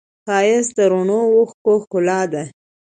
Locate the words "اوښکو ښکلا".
1.35-2.21